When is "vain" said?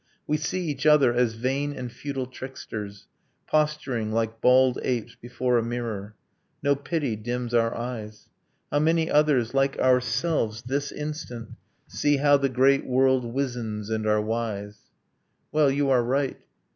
1.35-1.73